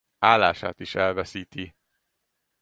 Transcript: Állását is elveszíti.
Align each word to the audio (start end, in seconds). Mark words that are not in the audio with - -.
Állását 0.19 0.79
is 0.79 0.95
elveszíti. 0.95 1.75